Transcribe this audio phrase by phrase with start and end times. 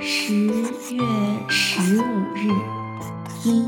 [0.00, 1.02] 十月
[1.48, 2.02] 十五
[2.34, 2.50] 日，
[3.44, 3.64] 一。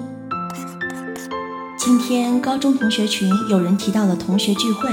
[1.77, 4.91] 今天高中同学群有人提到了同学聚会，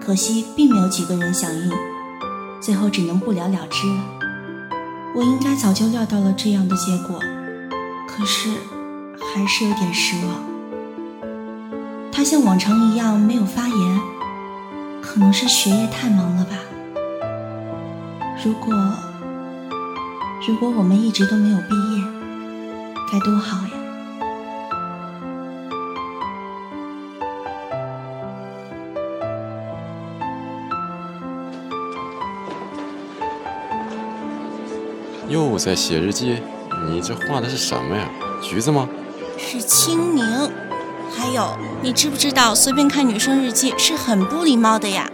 [0.00, 1.72] 可惜并没有几个人响应，
[2.60, 4.04] 最后只能不了了之了。
[5.14, 7.20] 我应该早就料到了这样的结果，
[8.06, 8.50] 可是
[9.34, 10.34] 还是有点失望。
[12.12, 14.00] 他像往常一样没有发言，
[15.00, 16.56] 可能是学业太忙了吧。
[18.44, 18.74] 如果
[20.48, 22.02] 如果我们一直都没有毕业，
[23.12, 23.72] 该多好呀！
[35.28, 36.38] 又在写日记？
[36.88, 38.08] 你这画的是什么呀？
[38.40, 38.88] 橘子吗？
[39.36, 40.24] 是清明。
[41.14, 45.10] 还有，你知不知道随便看女生日记是很不礼貌的呀？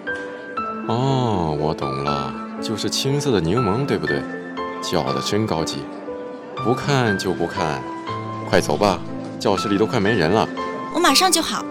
[0.86, 2.32] 哦，我懂了，
[2.62, 4.22] 就是青色的柠檬，对不对？
[4.84, 5.82] 叫的真高级。
[6.56, 7.82] 不看就不看，
[8.48, 9.00] 快走吧，
[9.41, 10.48] 教室里都快没人了。
[10.94, 11.64] 我马上就好。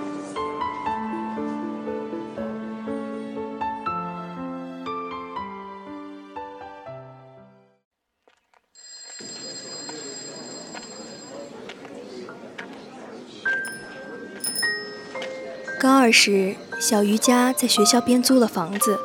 [15.79, 18.97] 高二时，小鱼家在学校边租了房子，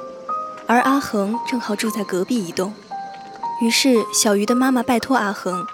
[0.67, 2.73] 而阿恒正好住在隔壁一栋。
[3.61, 5.67] 于是，小鱼的妈妈拜托阿恒，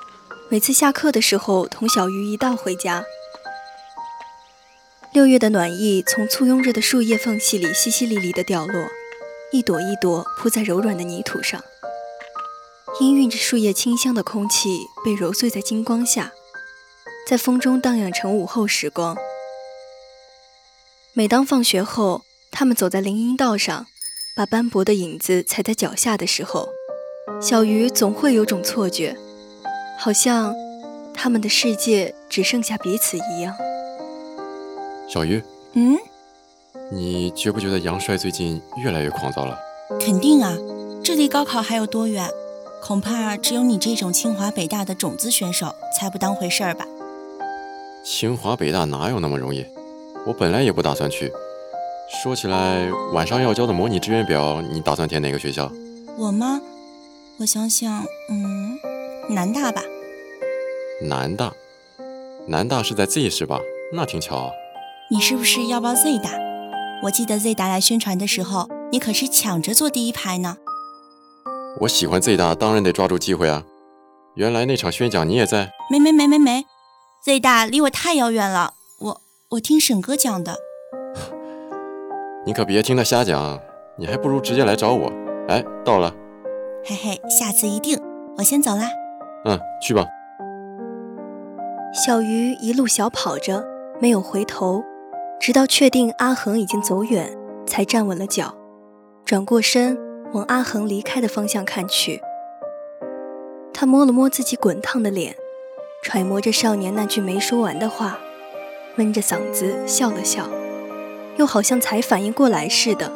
[0.48, 3.04] 每次下课的时候同小鱼一道回家。
[5.12, 8.88] 六月的暖意从簇拥着的树叶缝隙里淅淅沥沥地掉落，
[9.52, 11.62] 一朵一朵铺在柔软的泥土上。
[12.98, 16.32] 氤氲着树叶清香的空气被揉碎在金光下，
[17.28, 19.14] 在风中荡漾成午后时光。
[21.12, 23.86] 每当放学后，他们走在林荫道上，
[24.34, 26.70] 把斑驳的影子踩在脚下的时候，
[27.40, 29.16] 小鱼总会有种错觉，
[29.98, 30.54] 好像
[31.14, 33.54] 他们的世界只剩下彼此一样。
[35.08, 35.96] 小鱼，嗯，
[36.92, 39.58] 你觉不觉得杨帅最近越来越狂躁了？
[39.98, 40.54] 肯定啊，
[41.02, 42.28] 这离高考还有多远？
[42.82, 46.84] 恐怕只有你这种清华北大的种子选手才不当回事儿吧？
[48.04, 49.64] 清华北大哪有那么容易？
[50.26, 51.32] 我本来也不打算去。
[52.22, 55.72] 说起来，晚上要交的模拟志愿表，你打算填哪个学校？
[56.18, 56.60] 我吗？
[57.40, 58.78] 我想想，嗯，
[59.28, 59.82] 南大吧。
[61.02, 61.52] 南大，
[62.46, 63.60] 南大是在 Z 市吧？
[63.92, 64.50] 那挺巧啊。
[65.10, 66.30] 你是不是要报 Z 大？
[67.02, 70.58] 我记得 Z 大来宣传的时候，你可是抢着坐第一排呢。
[71.80, 73.64] 我喜欢 Z 大，当然得抓住机会啊。
[74.36, 75.72] 原来那场宣讲你也在？
[75.90, 76.64] 没没没没没
[77.24, 78.74] ，Z 大离我太遥远了。
[79.50, 80.56] 我听沈哥讲的，
[82.46, 83.60] 你可别听他瞎讲，
[83.98, 85.12] 你还不如直接来找我。
[85.48, 86.12] 哎，到了，
[86.86, 87.98] 嘿嘿，下次一定。
[88.36, 88.90] 我先走啦。
[89.46, 90.06] 嗯，去吧。
[91.94, 93.64] 小鱼一路小跑着，
[94.02, 94.84] 没有回头，
[95.40, 97.34] 直到确定阿恒已经走远，
[97.66, 98.54] 才站稳了脚，
[99.24, 99.96] 转过身
[100.34, 102.20] 往阿恒离开的方向看去。
[103.72, 105.34] 他摸了摸自己滚烫的脸，
[106.02, 108.18] 揣摩着少年那句没说完的话。
[108.96, 110.48] 闷着嗓子笑了笑，
[111.38, 113.10] 又好像才反应过来似的，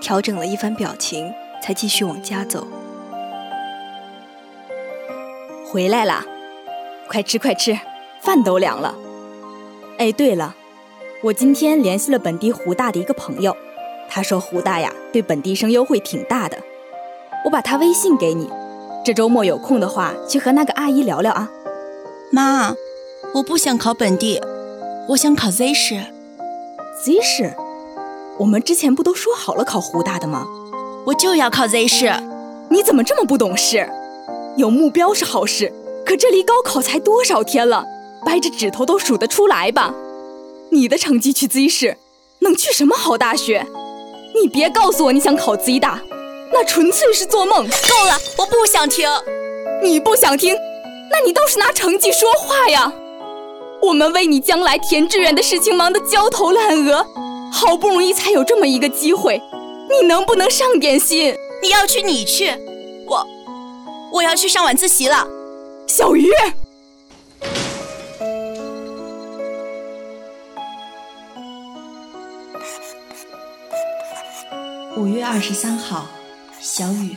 [0.00, 1.32] 调整了一番表情，
[1.62, 2.66] 才继续往家走。
[5.74, 6.24] 回来啦，
[7.08, 7.76] 快吃快吃，
[8.20, 8.94] 饭都凉了。
[9.98, 10.54] 哎，对了，
[11.20, 13.56] 我今天联系了本地湖大的一个朋友，
[14.08, 16.56] 他说湖大呀对本地生优惠挺大的，
[17.44, 18.48] 我把他微信给你，
[19.04, 21.50] 这周末有空的话去和那个阿姨聊聊啊。
[22.30, 22.76] 妈，
[23.34, 24.40] 我不想考本地。
[25.08, 25.96] 我想考 Z 市
[27.04, 27.52] ，Z 市，
[28.38, 30.46] 我们之前不都说好了考湖大的吗？
[31.04, 32.14] 我就要考 Z 市，
[32.70, 33.90] 你怎么这么不懂事？
[34.56, 35.72] 有目标是好事，
[36.06, 37.84] 可这离高考才多少天了，
[38.24, 39.92] 掰着指头都数得出来吧？
[40.70, 41.96] 你的成绩去 Z 市，
[42.40, 43.66] 能去什么好大学？
[44.40, 46.00] 你别告诉我你想考 Z 大，
[46.52, 47.66] 那纯粹是做梦。
[47.66, 49.08] 够了，我不想听。
[49.82, 50.54] 你不想听，
[51.10, 52.92] 那你倒是拿成绩说话呀！
[53.82, 57.04] 我们为你将来填志愿的事情忙得焦头烂额，
[57.52, 59.42] 好不容易才有这么一个机会，
[59.90, 61.34] 你能不能上点心？
[61.60, 62.73] 你要去你去，我
[64.14, 65.26] 我要去上晚自习了。
[65.88, 66.30] 小鱼，
[74.96, 76.06] 五月二十三号，
[76.60, 77.16] 小雨。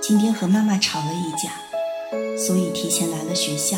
[0.00, 1.50] 今天和妈妈吵了一架，
[2.38, 3.76] 所以提前来了学校。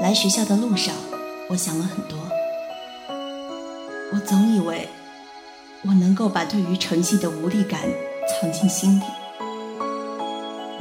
[0.00, 0.92] 来学校的路上，
[1.50, 2.18] 我想了很多。
[4.12, 4.88] 我总以为
[5.82, 7.82] 我能够把对于成绩的无力感
[8.28, 9.04] 藏进心里，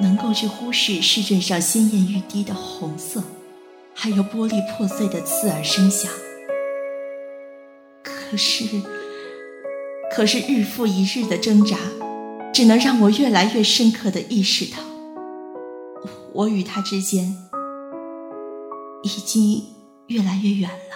[0.02, 3.24] 能够去忽视试卷上鲜艳欲滴的红色，
[3.94, 6.12] 还有玻璃破碎的刺耳声响。
[8.04, 8.66] 可是，
[10.12, 11.78] 可是日复一日的挣扎，
[12.54, 14.78] 只能让我越来越深刻的意识到，
[16.34, 17.36] 我与他之间
[19.04, 19.64] 已经
[20.08, 20.89] 越来越远了。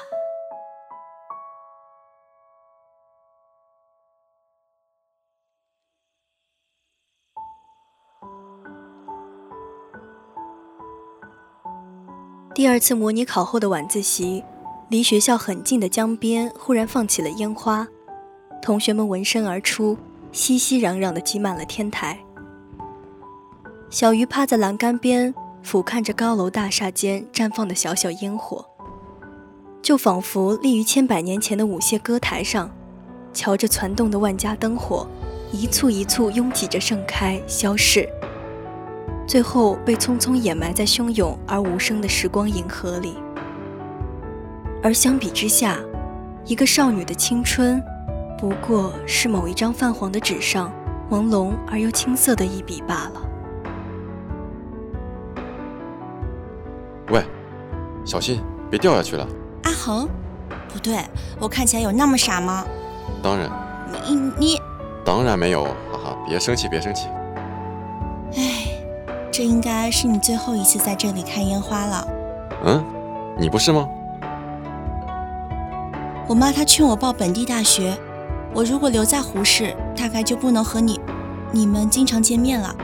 [12.55, 14.43] 第二次模拟考后的晚自习，
[14.89, 17.87] 离学校很近的江边忽然放起了烟花，
[18.61, 19.97] 同学们闻声而出，
[20.31, 22.19] 熙熙攘攘的挤满了天台。
[23.89, 25.33] 小鱼趴在栏杆边，
[25.63, 28.63] 俯瞰着高楼大厦间绽放的小小烟火，
[29.81, 32.69] 就仿佛立于千百年前的舞榭歌台上，
[33.33, 35.07] 瞧着攒动的万家灯火，
[35.51, 38.07] 一簇一簇拥挤着盛开消逝。
[39.25, 43.15] 最后被匆匆掩埋在汹涌而无声的时光银河里。
[44.83, 45.77] 而相比之下，
[46.45, 47.81] 一个少女的青春，
[48.37, 50.71] 不过是某一张泛黄的纸上
[51.09, 53.21] 朦胧而又青涩的一笔罢了。
[57.09, 57.23] 喂，
[58.03, 59.25] 小心别掉下去了。
[59.63, 60.07] 阿恒，
[60.67, 60.97] 不对，
[61.39, 62.65] 我看起来有那么傻吗？
[63.21, 63.49] 当然，
[63.89, 64.61] 你你，
[65.05, 67.07] 当然没有，哈哈，别生气，别生气。
[69.33, 69.35] 唉。
[69.35, 72.07] 这应该是你最后一次在这里看烟花了。
[72.65, 72.85] 嗯，
[73.39, 73.89] 你不是吗？
[76.27, 77.97] 我妈她劝我报本地大学，
[78.53, 81.01] 我如果留在胡市，大概就不能和你、
[81.51, 82.75] 你们经常见面了。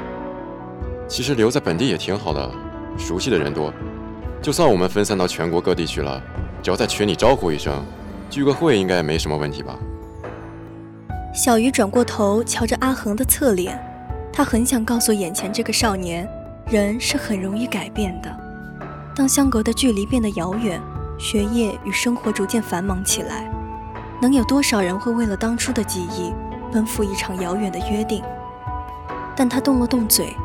[1.07, 2.51] 其实留在本地也挺好的，
[2.97, 3.71] 熟悉的人多。
[4.41, 6.19] 就算我们分散到全国各地去了，
[6.63, 7.85] 只要在群里招呼一声，
[8.27, 9.77] 聚个会应该也没什么问题吧？
[11.31, 13.79] 小鱼转过头，瞧着阿恒的侧脸，
[14.33, 16.27] 他很想告诉眼前这个少年。
[16.69, 18.29] 人是很容易改变的。
[19.15, 20.79] 当相隔的距离变得遥远，
[21.17, 23.51] 学业与生活逐渐繁忙起来，
[24.21, 26.31] 能有多少人会为了当初的记忆，
[26.71, 28.23] 奔赴一场遥远的约定？
[29.35, 30.35] 但他动了动嘴，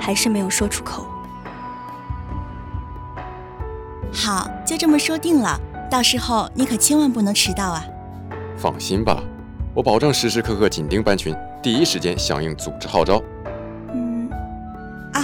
[0.00, 1.06] 还是没有说出口。
[4.12, 5.58] 好，就这么说定了。
[5.88, 7.84] 到时候你可千万不能迟到啊！
[8.56, 9.22] 放心吧，
[9.74, 13.22] 我保证时时刻刻紧盯班群，第一时间响应组织号召。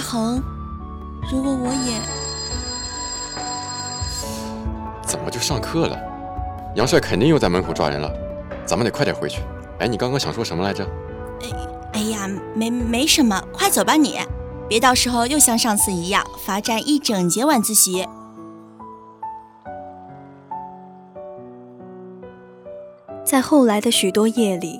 [0.09, 0.41] 恒，
[1.31, 2.01] 如果我也……
[5.05, 5.95] 怎么就上课了？
[6.75, 8.11] 杨帅肯定又在门口抓人了，
[8.65, 9.43] 咱们得快点回去。
[9.77, 10.83] 哎，你刚刚想说什么来着？
[11.43, 11.49] 哎，
[11.93, 14.17] 哎呀，没没什么，快走吧你，
[14.67, 18.07] 别到时候又像上次一样罚站一整节晚自习。
[23.23, 24.79] 在后来的许多夜里，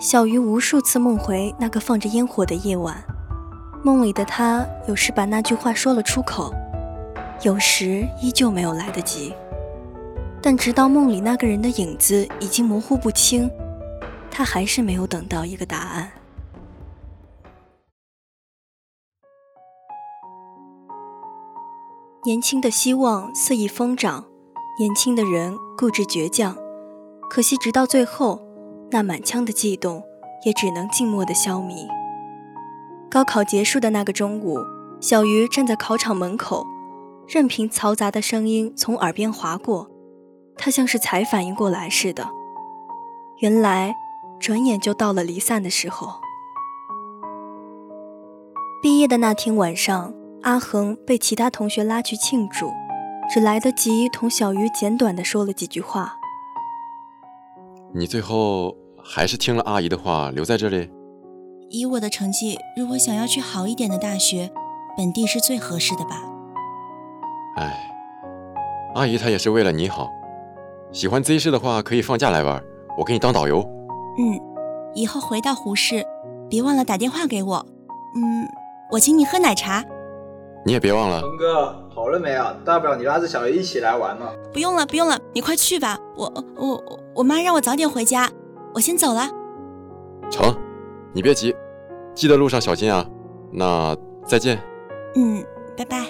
[0.00, 3.04] 小鱼无数次梦回那个放着烟火的夜晚。
[3.84, 6.50] 梦里的他有时把那句话说了出口，
[7.42, 9.34] 有时依旧没有来得及。
[10.40, 13.50] 但直到梦里那个人的影子已经模糊不清，
[14.30, 16.12] 他还是没有等到一个答案。
[22.24, 24.24] 年轻的希望肆意疯长，
[24.78, 26.56] 年轻的人固执倔强，
[27.28, 28.40] 可惜直到最后，
[28.90, 30.02] 那满腔的悸动
[30.46, 31.86] 也只能静默的消弭。
[33.14, 34.58] 高考结束的那个中午，
[35.00, 36.66] 小鱼站在考场门口，
[37.28, 39.88] 任凭嘈杂的声音从耳边划过，
[40.56, 42.28] 他像是才反应过来似的。
[43.38, 43.94] 原来，
[44.40, 46.14] 转眼就到了离散的时候。
[48.82, 52.72] 毕业的那天晚上，阿恒被其他同学拉去庆祝，
[53.32, 56.16] 只来得及同小鱼简短的说了几句话。
[57.94, 60.90] 你最后还是听了阿姨的话，留在这里。
[61.74, 64.48] 以我的成绩，如果想要去好一点的大学，
[64.96, 66.22] 本地是最合适的吧。
[67.56, 67.90] 哎，
[68.94, 70.08] 阿姨她也是为了你好。
[70.92, 72.62] 喜欢 Z 市的话，可以放假来玩，
[72.96, 73.58] 我给你当导游。
[74.16, 74.40] 嗯，
[74.94, 76.06] 以后回到胡市，
[76.48, 77.66] 别忘了打电话给我。
[78.14, 78.48] 嗯，
[78.92, 79.84] 我请你喝奶茶。
[80.64, 81.22] 你也别忘了。
[81.22, 82.54] 峰哥，好了没啊？
[82.64, 84.28] 大不了你拉着小鱼一起来玩嘛。
[84.52, 85.98] 不用了，不用了，你快去吧。
[86.16, 86.80] 我我
[87.16, 88.30] 我妈让我早点回家，
[88.74, 89.28] 我先走了。
[90.30, 90.56] 成。
[91.12, 91.54] 你别急，
[92.14, 93.04] 记得路上小心啊。
[93.52, 94.58] 那再见。
[95.14, 95.44] 嗯，
[95.76, 96.04] 拜拜。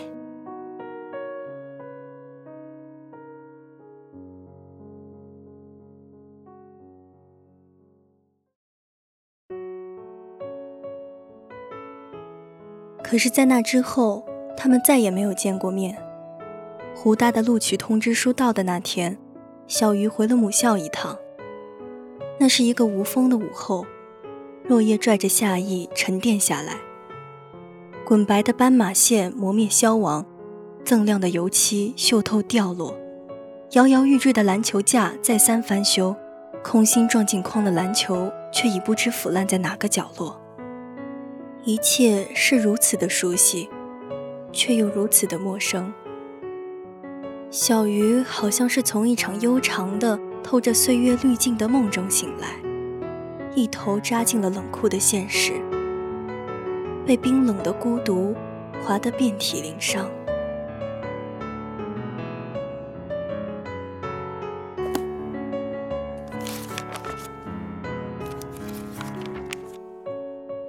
[13.03, 14.25] 可是，在那之后，
[14.57, 15.97] 他们再也没有见过面。
[16.97, 19.19] 湖大的录取通知书到的那天，
[19.67, 21.19] 小鱼回了母校一趟。
[22.41, 23.85] 那是一个无风的午后。
[24.67, 26.79] 落叶拽着夏意沉淀下来，
[28.03, 30.25] 滚白的斑马线磨灭消亡，
[30.83, 32.97] 锃亮的油漆锈透掉落，
[33.73, 36.17] 摇摇欲坠的篮球架再三翻修，
[36.63, 40.41] 空心撞进框的篮球却已不知腐烂在哪个角落。
[41.65, 43.69] 一切是如此的熟悉，
[44.51, 45.93] 却又如此的陌生。
[47.51, 52.49] 小鱼好像是从一场悠长的、透着岁月滤镜的梦中醒来，
[53.57, 55.53] 一头扎进了冷酷的现实，
[57.07, 58.35] 被冰冷的孤独
[58.85, 60.11] 划得遍体鳞伤。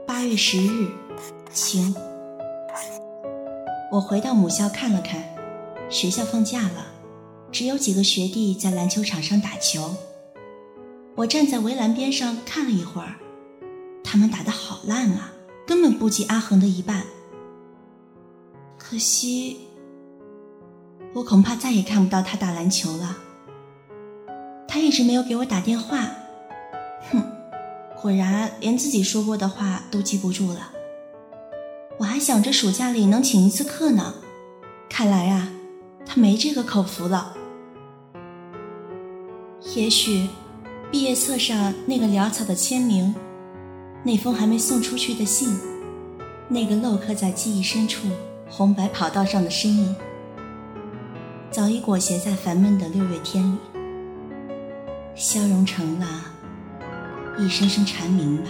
[0.06, 0.90] 八月十日，
[1.52, 1.96] 晴。
[3.92, 5.24] 我回到母校看了看。
[5.90, 6.88] 学校放假了，
[7.52, 9.96] 只有几个学弟在篮球场上打球。
[11.16, 13.16] 我站在围栏边上看了一会儿，
[14.04, 15.32] 他们打得好烂啊，
[15.66, 17.04] 根本不及阿恒的一半。
[18.78, 19.62] 可惜，
[21.14, 23.18] 我恐怕再也看不到他打篮球了。
[24.68, 26.06] 他一直没有给我打电话，
[27.10, 27.24] 哼，
[28.02, 30.72] 果然连自己说过的话都记不住了。
[31.98, 34.16] 我还想着暑假里能请一次课呢，
[34.90, 35.50] 看来啊。
[36.08, 37.36] 他没这个口福了。
[39.76, 40.28] 也许，
[40.96, 43.14] 毕业册上那个潦草的签名，
[44.02, 45.60] 那封还没送出去的信，
[46.48, 48.08] 那个镂刻在记忆深处
[48.50, 49.94] 红白跑道上的身影，
[51.52, 53.58] 早已裹挟在烦闷的六月天里，
[55.16, 56.08] 消融成了
[57.38, 58.50] 一声声蝉鸣吧。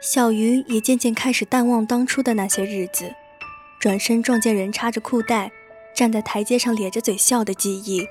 [0.00, 3.12] 小鱼也渐渐开始淡忘当初的那些日子，
[3.80, 5.50] 转身撞见人插着裤带，
[5.94, 8.06] 站在台阶上咧着嘴笑的记忆，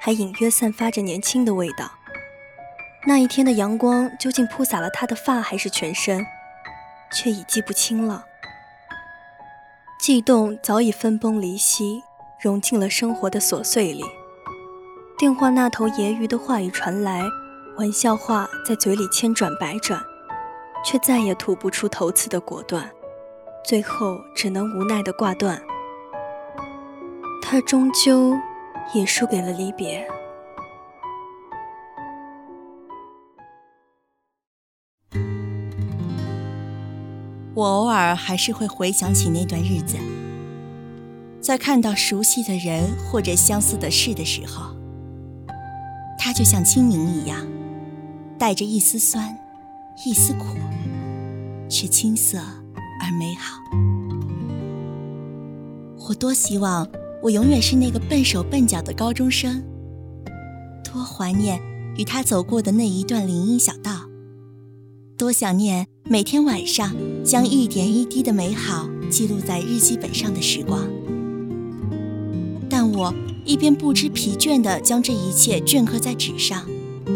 [0.00, 1.90] 还隐约散发着年轻的味道。
[3.06, 6.26] 那一天的阳光究竟铺洒了他的发还是全身，
[7.12, 8.24] 却已记不清了。
[10.00, 12.02] 悸动早已分崩离析，
[12.40, 14.04] 融进了生活的琐碎里。
[15.16, 17.22] 电话那头揶揄的话语传来，
[17.78, 20.02] 玩笑话在嘴里千转百转。
[20.84, 22.88] 却再也吐不出头次的果断，
[23.64, 25.60] 最后只能无奈的挂断。
[27.48, 28.36] 他终究
[28.92, 30.04] 也输给了离别。
[37.54, 39.96] 我偶尔还是会回想起那段日子，
[41.40, 44.74] 在看到熟悉的人或者相似的事的时候，
[46.18, 47.46] 它就像清明一样，
[48.36, 49.38] 带着一丝酸。
[50.04, 50.58] 一丝苦，
[51.70, 53.62] 却青涩而美好。
[56.08, 56.86] 我多希望
[57.26, 59.60] 我永远是那个笨手笨脚的高中生，
[60.84, 61.60] 多怀念
[61.96, 64.08] 与他走过的那一段林荫小道，
[65.18, 70.86] 多想念每天晚上将一点一滴的美好记录在日记本上的时光。
[72.70, 73.12] 但我
[73.44, 76.64] 一边不知疲倦地将这一切镌刻在纸上，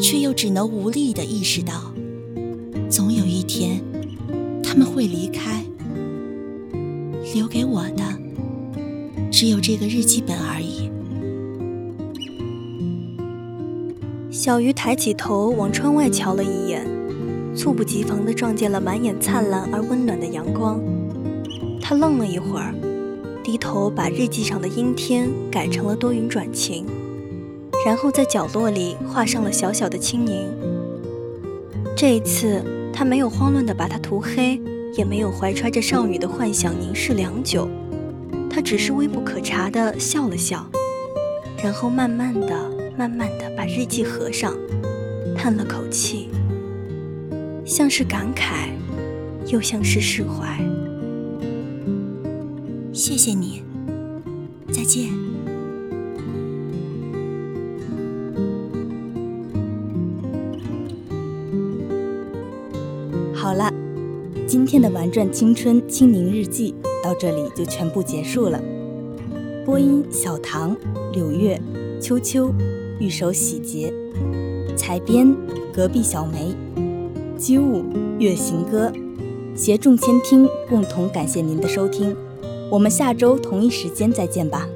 [0.02, 1.94] 却又只能无力地意识到。
[2.88, 3.80] 总有一天，
[4.60, 5.64] 他们会离开，
[7.32, 8.02] 留给我的
[9.30, 10.90] 只有这个日记本而已。
[14.30, 16.86] 小鱼抬起头往窗外瞧了一眼，
[17.54, 20.80] 猝不及防地撞见了满眼灿烂而温暖的阳光。
[21.80, 22.74] 他愣了一会儿，
[23.42, 26.86] 低头把日记上的阴天改成了多云转晴，
[27.86, 30.46] 然后在角落里画上了小小的青柠。
[31.96, 32.62] 这一次。
[32.92, 34.60] 他没有慌乱地把它涂黑，
[34.94, 37.66] 也没有怀揣着少女的幻想凝视良久，
[38.50, 40.68] 他只是微不可察地笑了笑，
[41.62, 44.54] 然后慢慢的、慢慢的把日记合上，
[45.36, 46.28] 叹了口气，
[47.64, 48.68] 像是感慨，
[49.46, 50.58] 又像是释怀。
[52.92, 53.62] 谢谢你，
[54.72, 55.29] 再见。
[64.50, 68.60] 今天的《玩转青春青柠日记》到这里就全部结束了。
[69.64, 70.76] 播音：小唐、
[71.12, 71.56] 柳月、
[72.00, 72.52] 秋秋、
[72.98, 73.94] 玉手洗洁，
[74.74, 75.32] 采编：
[75.72, 76.52] 隔壁小梅，
[77.36, 77.84] 机务：
[78.18, 78.92] 月行歌，
[79.54, 82.16] 携众千听共同感谢您的收听。
[82.72, 84.68] 我们下周同一时间再见吧。